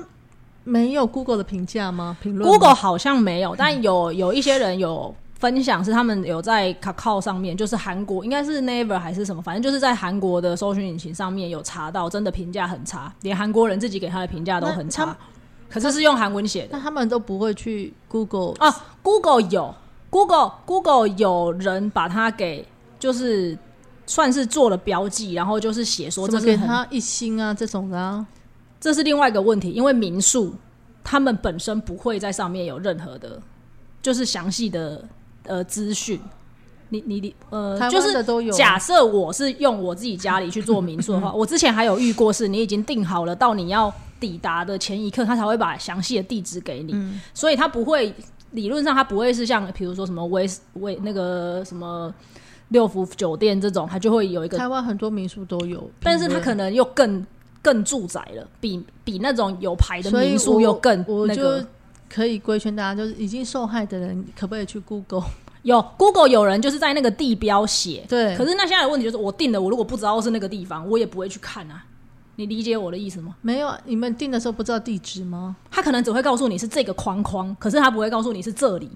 [0.62, 2.16] 没有 Google 的评价吗？
[2.20, 5.12] 评论吗 Google 好像没有，但有有一些人有
[5.44, 15.14] 分享是他们有在 Kakao 上面，就是韩国应该是 Never 还是什么，反正就是在韩国的搜寻引擎上面有查到，真的评价很差，连韩国人自己给他的评价都很差。
[15.68, 19.74] 可是是用韩文写的那他们都不会去 Google 啊，Google 有
[20.09, 22.66] Google Google 有人把它给
[22.98, 23.59] 就是
[24.07, 28.26] 算是做了标记，然后就是写说这是很给他一星啊这种的啊。
[28.80, 30.54] 这是另外一个问题，因为民宿
[31.02, 33.38] 他们本身不会在上面有任何的，
[34.00, 35.07] 就是详细的
[35.44, 36.20] 呃资讯。
[36.90, 48.14] 你你你呃，就是假设我是用我自己家里去做民宿的话， 我之前还有遇过，是你已经订好了，到你要抵达的前一刻，他才会把详细的地址给你，嗯所以他不会
[48.52, 52.14] 理论上他不会是像比如说什么威威那个什么
[52.68, 57.26] 六福酒店这种，他就会有一个台湾很多民宿都有，但是他可能又更
[57.61, 61.66] 更住宅了，比比那种有牌的民宿又更那个。
[62.14, 65.24] 可以规劝大家，就是已经受害的人，可不可以去 Google？
[65.62, 71.83] 有 Google 有人就是在那个地标写，对可是那现在的问题就是，我定的，我如果不知道是那个地方，我也不会去看啊。
[72.37, 73.35] 你理解我的意思吗？
[73.40, 75.57] 没有，啊你们订的时候不知道地址吗？
[75.70, 78.90] 他可能只会告诉你是这个框框，可是他不会告诉你是这里。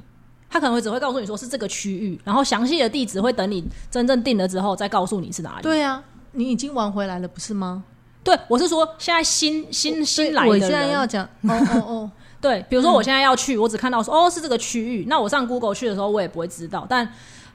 [0.51, 5.63] 他可能会只会告诉你说是这个区域，然后详细的地址会等你真正定了之后再告诉你是哪里。
[5.63, 6.03] 对啊，
[6.33, 7.85] 你已经玩回来了，不是吗？
[8.25, 17.09] 对，我是说现在新新新来的人，我现在要讲，哦哦哦，对，比如说我现在要去，我只看到说哦是这个区域，那我上 Google 去的时候我也不会知道，但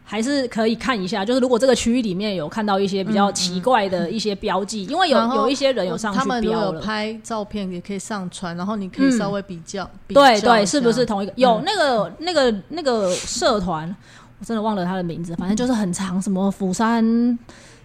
[0.03, 1.23] 还是可以看一下。
[1.23, 6.43] 就是如果这个区域里面有看到一些比较奇怪的一些标记，因为有有一些人有上去他们。
[6.43, 11.31] 有拍照片，也可以上传，然后你可以嗯稍微比较，比对对，是不是同一个？
[11.37, 13.87] 有那个那个那个社团，
[14.39, 17.39] 我真的忘了他的名字，反正就是很长，什么釜山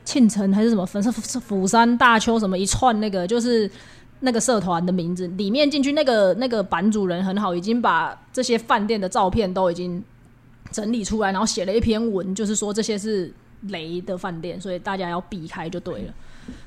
[0.04, 3.70] 庆城还是什么，反正是釜山大邱什么一串那个，就是
[4.20, 5.26] 那个社团的名字。
[5.28, 10.02] 里面进去那个那个版主人很好，已经把这些饭店的照片都已经
[10.70, 16.14] 整理出来，然后写了一篇文，就是说这些是雷的饭店，所以大家要避开就对了。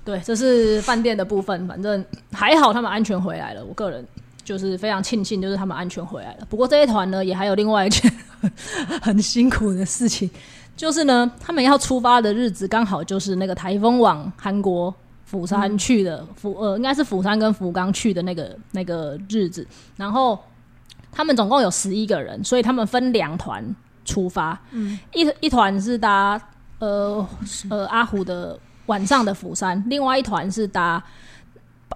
[0.05, 3.65] 对，这是饭店的部分，反正还好他们安全回来了。
[3.65, 4.05] 我个人
[4.43, 6.45] 就是非常庆幸，就是他们安全回来了。
[6.49, 8.11] 不过这一团呢，也还有另外一件
[9.01, 10.29] 很辛苦的事情，
[10.77, 14.93] 就是呢，他们要出发的日子刚好就是那个台风往韩国
[15.31, 19.65] 釜山去的，釜呃应该是釜山跟福冈去的那个那个日子，
[19.95, 20.37] 然后
[21.09, 23.63] 他们总共有十一个人，所以他们分两团
[24.03, 26.37] 出发，嗯，一一团是搭
[26.79, 27.25] 呃
[27.69, 31.01] 呃阿虎的晚上的釜山，另外一团是搭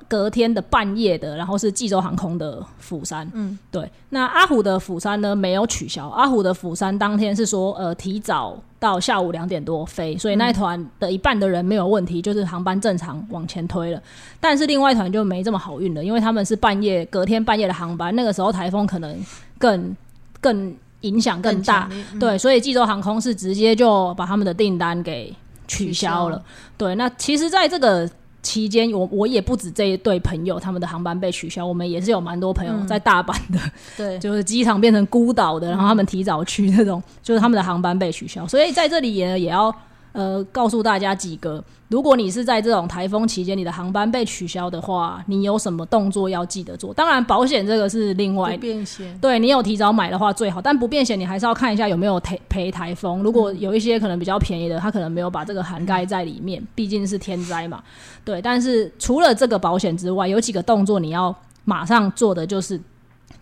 [0.07, 3.29] 隔天的半夜的，然后是济州航空的釜山。
[3.33, 3.91] 嗯，对。
[4.11, 13.99] 那阿虎的釜山呢没有取消，阿虎的釜山当天是说呃提早到下午两点多飞，所以那一团的一半的人没有问题，就是航班正常往前推了。
[14.39, 19.17] 但是另外一团就没这么好运了，因为他们是半夜隔天半夜的航班，那个时候台风可能
[19.57, 19.95] 更
[20.39, 25.33] 更影响更大对，所以济州航空是直接就把他们的订单给
[25.67, 26.39] 取消了。
[26.77, 28.07] 对，那其实在这个
[28.45, 32.85] 期间，我我也不止这一对朋友，他们的航班被取消，我们也是有蛮多朋友嗯。
[32.87, 33.59] 在大阪的，
[33.97, 39.73] 对，就是机场变成孤岛的，然后他们提早去那种，就是他们的航班被取消，所以在这里也也要
[40.15, 46.93] 呃告诉大家几个，如果你是在这种台风期间，你的航班被取消的话，你有什么动作要记得做？
[46.93, 53.21] 当然，保险这个是另外不变险，对你有提早买的话最好，但不变险你还是要看一下有没有赔赔台风。
[53.21, 57.83] 如果有一些可能比较便宜的，它可能没有把这个涵盖在里面，毕竟是天灾嘛。
[58.23, 62.79] 对，但是除了这个保险之外，有几个动作你要马上做的就是，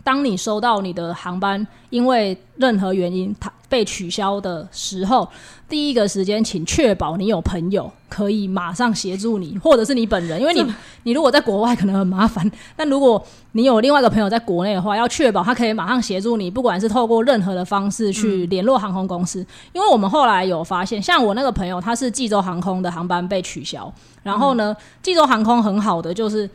[0.02, 5.26] 当你收到你的航班因为任何原因它被取消的时候，
[5.68, 10.62] 第一个时间请确保你有朋友可以马上协助你，或者是你本人，因为你
[11.04, 13.20] 你如果在国外可能很麻烦，但如果
[13.52, 19.44] 你有另外一个朋友在国内的话，要确保他可以马上协助你，不管是透过任何的方式去联络航空公司。
[19.72, 23.92] 因为我们后来有发现，像我那个朋友，他是济州航空的航班被取消，
[24.22, 26.48] 然后呢，济州航空很好的就是。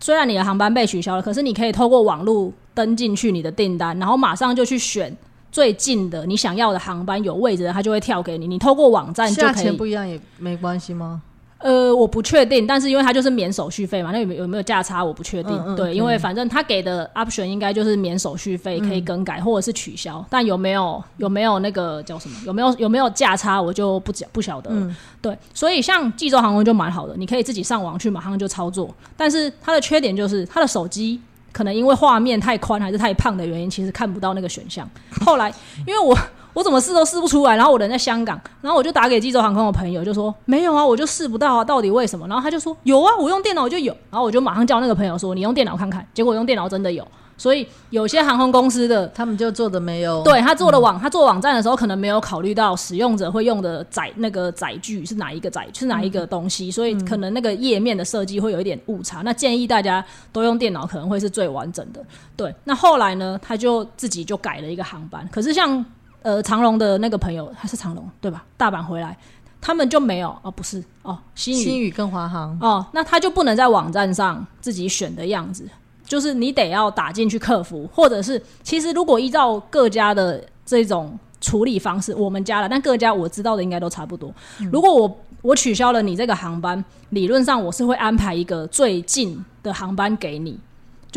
[0.00, 5.12] 虽然你的航班被取消了，可是你可以透过网络登进去你的订单，然后马上就去选
[5.50, 8.46] 最近的你想要的航班有位置的，它就会跳给你。
[8.46, 11.20] 你透过网站就可以价钱不一样也没关系吗？
[11.58, 15.74] 呃，我不确定，但是因为它就是免手续费嘛，那有没有有没有价差我不确定。
[15.74, 22.36] 对，因为反正他给的 option 应该就是免手续费，可以更改、或者是取消，但有没有有没有那个叫什么？
[22.46, 24.94] 有没有有没有价差，我就不不晓得了。
[25.20, 31.20] 对，所以像济州航空就蛮好的，你可以自己上网去马上就操作，但是它的缺点就是它的手机。
[31.52, 34.88] 可能因为画面太宽还是太胖的原因，其实看不到那个选项。
[35.24, 35.52] 后来，
[35.86, 36.16] 因为我
[36.54, 42.26] 我怎么试都试不出来，然后我人在香港，然后我就打给济州航空的朋友，就说没有啊，我就试不到啊，到底为什么？
[42.26, 47.06] 然后他就说有啊，我用电脑就有，然后我就马上叫那个朋友说你用电脑看看，结果用电脑真的有。
[47.38, 59.22] 所以有些航空公司的他们就做的没有对他做的网，他做网站的时候可能没有考虑到使用者会用的载那个载具是哪一个载是哪一个东西，所以可能那个页面的设计会有一点误差。
[59.22, 62.04] 那建议大家都用电脑，可能会是最完整的。
[62.36, 65.26] 对，那后来呢，他就自己就改了一个航班。
[65.30, 65.84] 可是像
[66.22, 68.44] 呃长龙的那个朋友，他是长龙对吧？
[68.56, 69.16] 大阪回来，
[69.60, 75.68] 他们就没有哦，不是哦，新宇新宇跟华航，哦，那他就不能在网站上自己选的样子，
[76.08, 84.32] 就是你得要打进去客服，或者是其实如果依照各家的这种处理方式，我们家的，但各家我知道的应该都差不多。
[84.72, 90.58] 如果我我取消了你这个航班，理论上我是会安排一个最近的航班给你。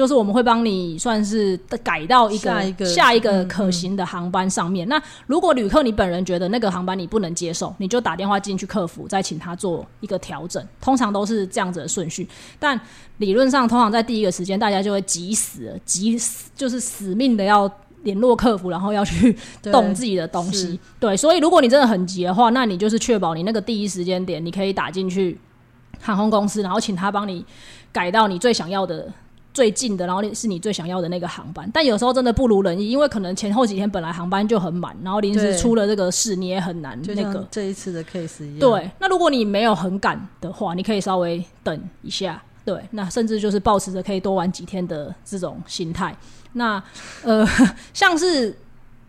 [0.02, 4.88] 就是我们会帮你算是改到一个下一个可行的航班上面。
[4.88, 10.68] 那如果旅客你本人觉得那个航班你不能接受，你就打电话进去客服，再请他做一个调整。
[10.82, 12.82] 通常都是这样子的顺序，但
[13.18, 17.72] 理论上通常在第一个时间大家就会急死了，急死就是死命的要。
[18.04, 25.38] 联络客服，然后要去动自己的东是西，对，所以如果你真的很急的话，那你就是确保你那个第一时间点，你可以打进去
[26.00, 27.46] 航空公司，然后请他帮你
[27.92, 29.08] 改到你最想要的、
[29.54, 31.70] 最近的，然后是你最想要的那个航班。
[31.74, 37.48] 但有时候真的不如人意，因为可能前后几天本来航班就很满，然后临时出了这个事，你也很难就那个像。
[37.52, 42.42] 这一次的 case 一样。，对，那如果你没有很赶的话，你可以稍微等一下。
[42.64, 46.16] 对，那甚至就是保持着可以多玩几天的这种心态。
[46.54, 46.82] 那
[47.24, 47.46] 呃，
[47.92, 48.56] 像是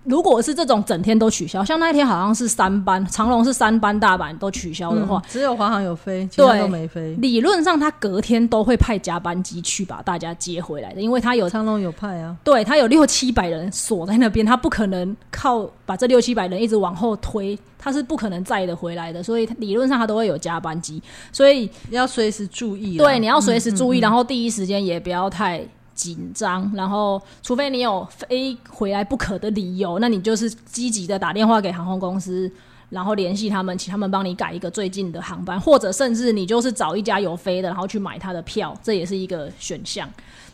[0.05, 7.15] 如果是这种整天都取消，像那一天好像是三班，长龙是三班大阪都取消的话，嗯只有华航有飞，其他都没飞。
[7.21, 23.05] 理论上他隔天都会派加班机去把大家接回来的，因为他有长龙有派啊，对他有六七百人锁在那边，他不可能靠把这六七百人一直往后推，他是不可能载得回来的，所以理论上他都会有加班机，所以要随时注意啦。
[23.05, 25.65] 对你要随时注意，嗯嗯然后第一时间也不要太。
[26.03, 32.51] 紧张，然后除非你有非回来不可的理由，那你就是积极的打电话给航空公司，
[32.91, 40.11] 然后联系他们，请他们帮你改一个最近的航班，或者甚至你就是找一家有飞的，然后去买他的票，这也是一个选项。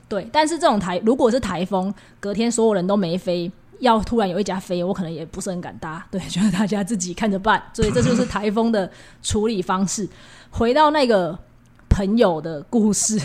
[0.07, 6.07] 对，但是这种台如果是台风，隔天所有人都没飞，要突然有一家飞，我可能也不是很敢搭。
[6.11, 7.63] 对，就是大家自己看着办。
[7.73, 8.91] 所以这就是台风的
[9.23, 10.07] 处理方式。
[10.51, 11.39] 回到那个
[11.89, 13.21] 朋友的故事，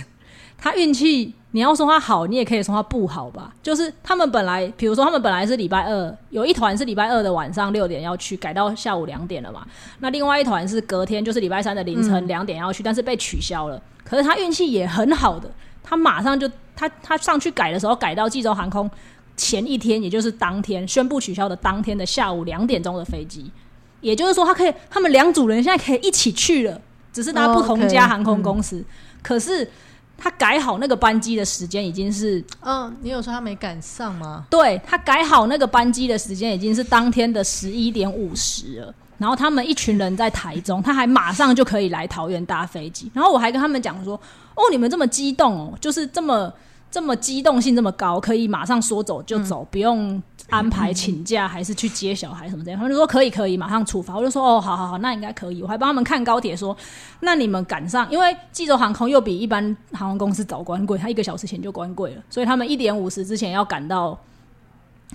[0.64, 3.54] 他运气，你要说他好，你也可以说他不好吧。
[3.62, 9.68] 就是他们本来，比如说他们本来是礼拜二，有一团是礼拜二的晚上六点要去，改到下午两点了嘛。
[10.00, 13.82] 那另外一团是隔天，就是礼拜三的凌晨两点要去，但是被取消了。
[14.06, 15.52] 可是他运气也很好的，
[15.84, 18.90] 他马上就他他上去改的时候，改到济州航空
[19.36, 23.52] 前一天，也就是当天宣布取消的当天的下午两点钟的飞机。
[24.00, 26.80] 也就是说，他可以，他们两组人现在可以一起去了，
[27.12, 28.82] 只是搭不同家航空公司。
[29.22, 29.70] 可是
[30.18, 34.46] 他改好那个班机的时间已经是嗯，你有说他没赶上吗？
[34.50, 38.94] 对他改好那个班机的时间已经是当天的十一点五十了。
[39.20, 43.10] 然后他们一群人在台中，他还马上就可以来桃园搭飞机。
[43.14, 44.20] 然后我还跟他们讲说
[44.56, 46.52] ：“哦，你们这么激动哦，就是这么
[46.94, 56.78] 这么机动性这么高，可以马上说走就走，不用安排请假还是去接小孩什么这样。”他们就说：“可以，可以，马上出发。”我就说：“哦，好好好，那应该可以。”我还帮他们看高铁，说
[57.22, 64.16] ：“那你们赶上，因为济州航空又比一般航空公司早关柜，它一个小时前就关柜了，所以他们一点五十之前要赶到。”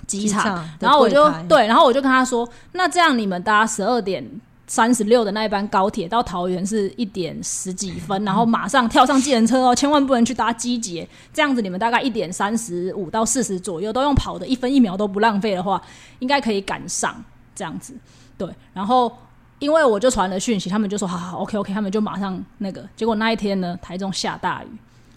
[0.07, 4.25] 机场，然后我就对，然后我就跟他说，那这样你们搭十二点
[4.69, 15.83] 三十六的那一班高铁到桃园是一点十几分，然后马上跳上计程车哦，千万不能去搭机捷，这样子你们大概一点三十五到四十左右都用跑的，一分一秒都不浪费的话，
[16.19, 17.17] 应该可以赶上
[17.55, 17.95] 这样子。
[18.37, 19.11] 对，然后
[19.59, 24.69] 因为我就传了讯息，他们就说好好 OK OK，他们就马上那个，结果那一天呢，台中下大雨，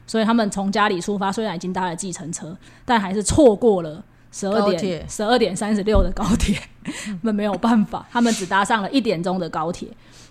[0.08, 9.88] 所以他们从家里出发，虽然已经搭了计程车，但还是错过了十二点十二点三十六的高铁，他们 没有办法，他们只搭上了一点钟的高铁。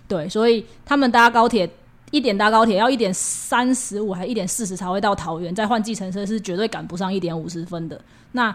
[0.07, 1.69] 对，所以他们搭高铁
[2.09, 8.01] 一点搭高铁要一点三十五还一点四十才会到桃园，再换计程车是绝对赶不上一点五十分的。
[8.33, 8.53] 那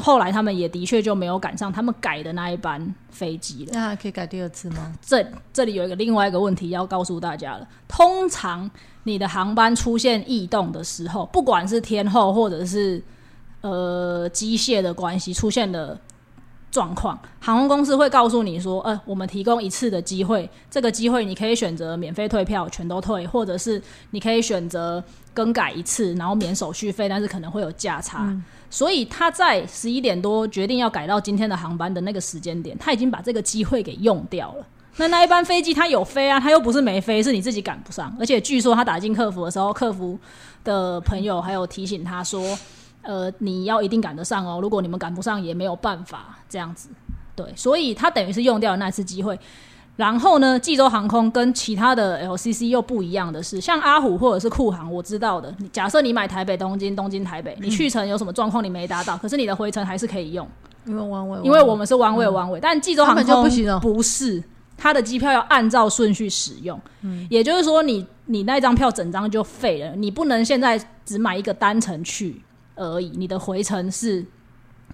[0.00, 3.70] 后来他们也的确就没有赶上他们改的那一班飞机了。
[3.72, 4.92] 那还可以改第二次吗？
[5.00, 7.66] 这这里有一个另外一个问题要告诉大家了。
[7.88, 8.70] 通常
[9.04, 13.02] 你的航班出现异动的时候，不管是天后或者是
[13.66, 15.98] 呃机械的关系出现的
[16.70, 25.02] 状况，航空公司会告诉你说：“呃，我们提供一次的机会，这个机会你可以选择免费退票，全都退，或者是你可以选择
[25.32, 28.36] 更改一次，然后免手续费，但是可能会有价差。
[28.68, 34.66] 所以他在十一点多决定要改到今天的航班的那个时间点，他已经把这个机会给用掉了。
[34.98, 38.14] 那那一班飞机他有飞啊，他又不是没飞，是你自己赶不上。
[38.18, 40.18] 而且据说他打进客服的时候，客服
[40.64, 42.58] 的朋友还有提醒他说
[43.06, 46.88] ：“呃，你要一定赶得上哦，如果你们赶不上也没有办法这样子。”
[47.36, 49.38] 对，所以他等于是用掉了那次机会。
[49.96, 55.54] 然后呢，济州航空跟其他的 LCC 又不一样的是，像阿虎或者是酷航，我知道的。
[55.72, 60.46] 假设你买台北东京，东京台北，你去程有什么状况你没达到，可是你的回程还是可以用，
[60.84, 62.60] 因为弯位，因为我们是弯位弯位。
[62.60, 64.42] 但济州航空不行哦不是，
[64.76, 66.78] 它的机票要按照顺序使用。
[67.00, 72.42] 嗯也就是说你，你那张票整张就废了，你不能现在只买一个单程去
[72.76, 74.24] 而已，你的回程是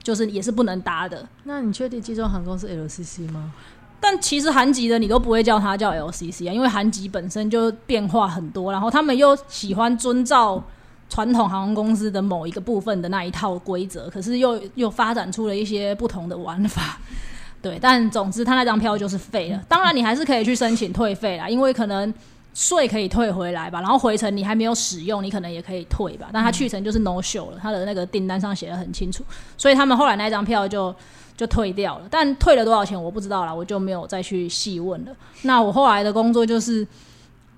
[0.02, 1.28] 就是也是不能搭的。
[1.44, 3.52] 那你确定济州航空是 LCC 吗？
[4.00, 10.60] 但其实韩籍的你都不会叫它叫 LCC 啊，因为韩籍本身就变化很多，然后他们又喜欢遵照
[11.08, 16.98] 传统航空公司的某一个部分的那一套规则，可是又又发展出了一些不同的玩法。
[17.62, 19.62] 对，但总之他那张票就是废了。
[19.68, 22.12] 当然你还是可以去申请退费啦，因为可能
[22.54, 26.28] 税可以退回来吧，然后回程你还没有使用，你可能也可以退吧。
[26.32, 29.24] 但他去程就是 no show 了，他的那个订单上写的很清楚，
[29.56, 30.94] 所以他们后来那张票就。
[31.34, 35.10] 就退掉了，但退了多少钱我不知道了，我就没有再去细问了。
[35.42, 36.86] 那我后来的工作就是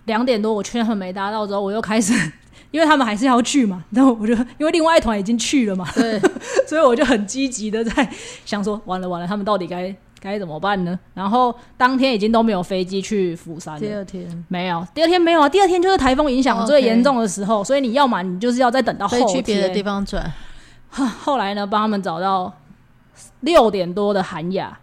[0.05, 2.15] 两点多，我确认没搭到之后，我又开始，
[2.71, 6.19] 因为他们还是要去嘛，然后我就 因为另外一团已经去了嘛，对，
[6.69, 8.09] 所以我就很积极的在
[8.47, 9.95] 想说，完了完了，他们到底该
[10.25, 10.99] 该怎么办呢？
[11.13, 19.83] 然后当天已经都没有飞机去釜山了，第二天没有，第二天没有啊，第二天就是台风影响哦最严重的时候，所以你要么你就是要再等到后飞去别的地。
[19.83, 20.33] 方转，
[21.21, 22.51] 后来呢，帮他们找到
[23.41, 24.79] 六点多的韩亚，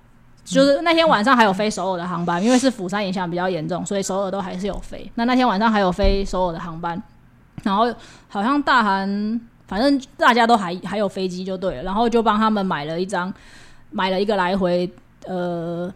[0.45, 5.11] 就是那天晚上还有飞首尔的航班，因为是釜山影响比较严重，所以首尔都还是有飞。
[5.15, 7.01] 那那天晚上还有飞首尔的航班，
[7.63, 7.91] 然后
[8.27, 13.33] 好像大韩，反正大家都还还有飞机就对了，然后就帮他们买了一张，
[13.89, 14.87] 买了一个来回
[15.25, 15.93] 呃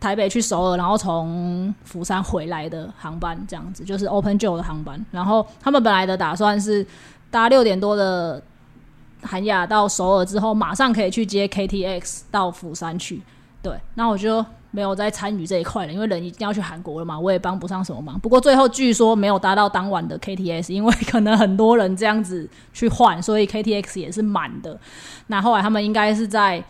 [0.00, 5.04] 台北去首尔，然后从釜山回来的航班，这样子就是 Open Joe 的航班。
[5.10, 6.84] 然后他们本来的打算是
[7.30, 8.42] 搭六点多的
[9.22, 13.22] 韩亚到首尔之后，马上可以去接 KTX 到釜山去。
[13.62, 18.18] 对，那我就没有再参与这一块了，因为人已经要去韩国了嘛，我也帮不上什么忙。
[18.18, 24.76] 不过最后据说没有搭到当晚的 KTX，因为可能很多人这样子去换，所以 KTX 也是满的。
[25.28, 26.64] 那后来他们应该是在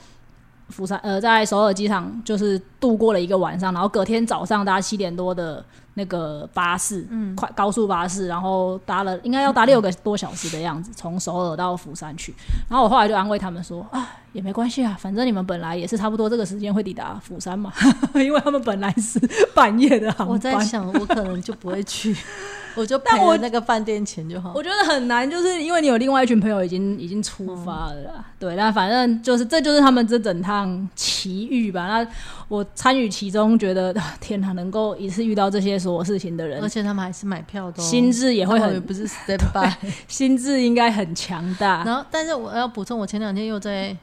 [0.68, 12.34] 釜山呃，在首尔机场就是度过了一个晚上，然后隔天早上搭七点多的那个巴士，嗯，快高速巴士，然后搭了应该要搭六个多小时的样子，从首尔到釜山去。
[12.70, 17.72] 然后我后来就安慰他们说啊，也没关系啊，反正你们本来也是差不多这个时间会抵达釜山嘛，
[18.16, 19.20] 因为他们本来是
[19.54, 20.28] 半夜的航班。
[20.28, 22.16] 我在想，我可能就不会去，
[22.74, 24.52] 我就但我赔了那个饭店钱就好。
[24.54, 31.86] 我觉得很难，就是因为你有另外一群朋友已经已经出发了啦，对，那反正就是这就是他们这整趟奇遇吧。
[31.86, 32.06] 那
[32.48, 39.70] 我参与其中，觉得啊 天哪，能够一次遇到这些所有事情的人而，且他们还是买票的、哦，心智也会很，不是 stand by。
[40.08, 41.84] 心智应该很强大。
[41.84, 43.94] 然后，但是我要补充，我前两天又在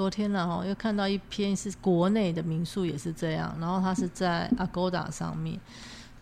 [0.00, 5.60] 昨天呢哈，又看到一篇是国内的民宿也是这样，然后它是在 Agoda 上面，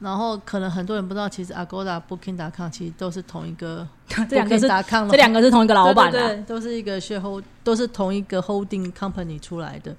[0.00, 3.86] 然后可能很多人不知道，其实 Agoda、Booking.com 其实都是同一个
[4.28, 9.94] 这两个是 Booking.com 这两个是同一个老板啊，对对对，都是一个 sharehold，都是同一个 holding company 出来的，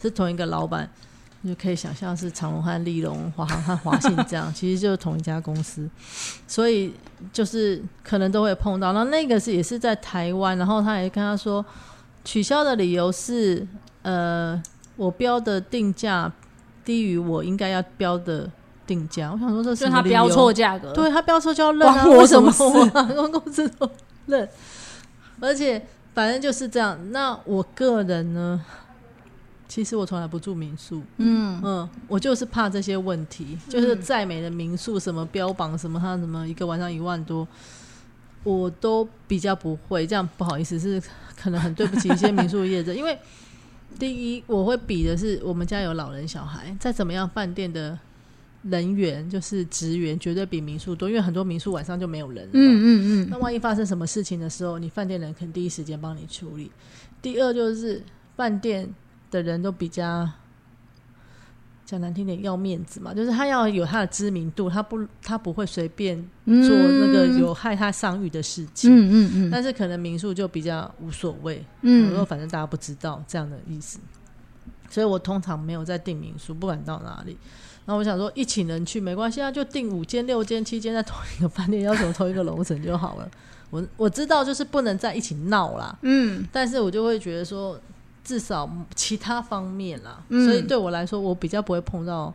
[0.00, 0.88] 是同一个老板，
[1.40, 5.90] 你就可以想象是长隆和丽隆、华航和华信这样， 其实就是同一家公司，
[6.46, 6.94] 所以
[7.32, 8.92] 就是可能都会碰到。
[8.92, 11.66] 然后那个是也是在台湾，然后他也跟他说，
[12.24, 13.66] 取消的理由是，
[14.02, 14.60] 呃，
[14.96, 16.32] 我标的定价
[16.84, 18.50] 低于我应该要标的
[18.86, 19.30] 定价。
[19.30, 23.88] 我想说这就是他标错价格，对他标错就要认为什么我航空公司都
[24.26, 24.48] 认？
[25.40, 26.98] 而且反正就是这样。
[27.10, 28.64] 那我个人呢，
[29.68, 37.46] 其实我从来不住民宿，嗯，嗯，我就是怕这些问题，就是再美的民宿，什么标榜什么他什么一个晚上一万多，
[38.44, 40.06] 我都比较不会。
[40.06, 41.02] 这样不好意思，是
[41.36, 43.18] 可能很对不起一些民宿业者，因为
[43.98, 47.98] 第一我会比的是我们家有老人小孩，再怎么样饭店的
[48.62, 52.50] 人员就是职员绝对比民宿多，因为很多民宿晚上就没有人了。
[52.54, 52.86] 嗯嗯
[53.24, 56.70] 嗯，那万一发生什么事情的时候，你饭店人肯第一时间帮你处理。
[57.20, 58.02] 第二就是
[58.36, 58.88] 饭店
[59.30, 60.28] 的人都比较
[61.86, 66.16] 讲难听点，要面子嘛，就是他要有他的知名度，他不他不会随便
[66.46, 68.90] 做那个有害他商誉的事情。
[68.90, 73.98] 嗯嗯嗯但是可能民宿就比较无所谓，我嗯说反正大家不知道这样的意思，
[74.88, 77.36] 所以我通常没有在订民宿，不管到哪里。
[77.86, 83.30] 然后我想说，一群人去没关系啊，就订五间、六间、七间在同一个饭店，要求同一个楼层就好了。
[83.68, 87.78] 我我知道就是不能在一起闹啦，嗯但是我就会觉得说，
[88.24, 92.32] 至少其他方面啦，嗯所以对我来说，我比较不会碰到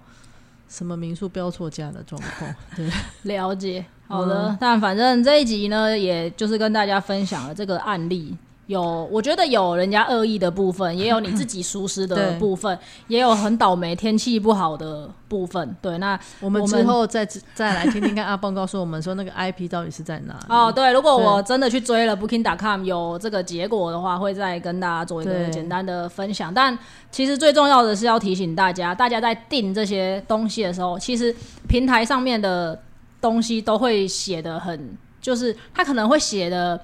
[0.69, 2.55] 什么民宿标错价的状况。
[2.77, 2.89] 对，
[3.23, 4.55] 了解，好的。
[4.59, 8.37] 但反正这一集呢，也就是跟大家分享了这个案例。
[8.70, 15.76] 有，我觉得有人家恶意的部分，也有你自己疏失的部分，也有很倒霉天气不好的部分。
[15.82, 20.45] 对，那我们之后再再来听听看阿邦告诉我们说那个 IP 到底是在哪里。
[20.53, 26.53] 哦，对，如果我真的去追了 Booking.com 有这个结果的话，会再跟大家做一个简单的分享。
[26.53, 26.78] 但
[27.09, 31.36] 其实最重要的是要提醒大家，大家在订这些东西的时候，其实
[31.67, 32.80] 平台上面的
[33.20, 36.80] 东西都会写的很，就是他可能会写的。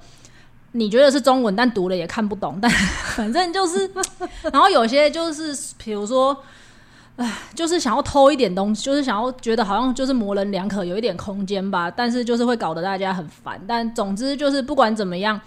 [0.76, 3.90] 你觉得是中文，但读了也看不懂， 但反正就是，
[4.52, 6.36] 然后有些就是，比如说，
[7.16, 13.60] 唉，就是想要偷一点东西，就是想要觉得好像就是模棱两可，有一点空间吧，但是就是会搞得大家很烦。
[13.66, 15.40] 但总之就是不管怎么样，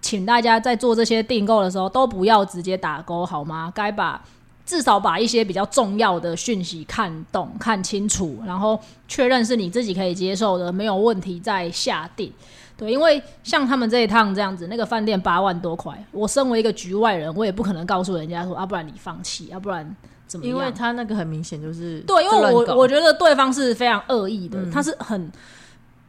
[0.00, 3.72] 请大家在做这些订购的时候都不要直接打勾好吗？
[3.74, 4.20] 该把
[4.66, 12.32] 至少把一些比较重要的讯息看懂、看清楚，然后确认是你自己可以接受的，没有问题再下定。
[12.76, 19.84] 对，因为像他们这一趟这样子，那个饭店八万多块，我身为一个局外人，我也不可能告诉人家说，啊，不然你放弃，要、不然
[20.26, 20.54] 怎么样？
[20.54, 25.30] 因为他那个很明显就是对，因为我我觉得对方是非常恶意的，嗯他是很，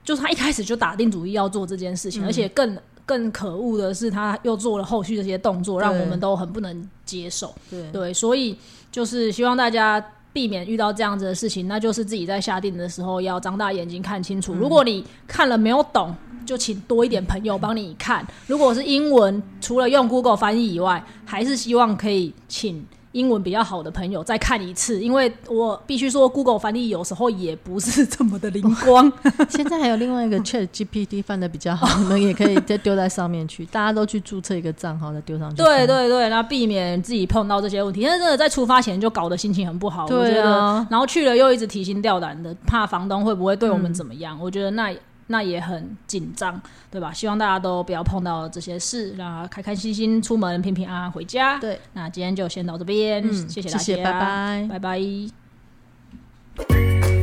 [0.03, 7.53] 就是他一开始就打定主意要做这件事情，嗯而且更更可恶的是，他又做了后续这些动作，让我们都很不能接受。
[7.69, 8.57] 对对，所以
[8.91, 10.03] 就是希望大家
[10.33, 14.53] 避免遇到这样子的事情，那就是自己在下定的时候要张大眼睛看清嗯楚。
[14.53, 16.13] 如果你看了没有懂，
[16.45, 18.25] 就请多一点朋友帮你看。
[18.47, 22.85] 如果是英文，除了用 Google 翻译以外，还是希望可以请。
[23.13, 29.11] 英文比较好的朋友再看一次，因为我必须说，Google 翻译有时候也不是这么的灵光。
[29.49, 35.57] 现在还有另外一个 Chat GPT 翻的比较好，你们也可以再丢在上面去，大家都去注册一个账号再丢上去。
[35.57, 38.03] 对，对对，然后避免自己碰到这些问题。
[38.03, 40.85] 但是真的在出发前就搞得心情很不好，我对觉得啊。
[40.89, 44.37] 然后去了又一直提心吊胆的，怕房东会不会对我们怎么样？
[44.41, 44.91] 我觉得那
[45.27, 46.61] 那也很紧张，
[46.91, 47.11] 对吧？
[47.13, 51.57] 希望大家都不要碰到这些事，让开开心心出门，平平安安回家。
[51.59, 54.97] 对，那今天就先到这边，嗯谢谢大家，谢谢拜拜拜
[56.57, 57.22] 拜。